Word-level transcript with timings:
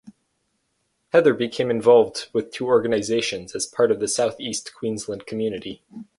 Heather 1.11 1.35
became 1.35 1.69
involved 1.69 2.29
with 2.33 2.51
two 2.51 2.65
organisations 2.65 3.53
as 3.55 3.67
part 3.67 3.91
of 3.91 3.99
the 3.99 4.07
South 4.07 4.39
East 4.39 4.73
Queensland 4.73 5.27
community. 5.27 5.83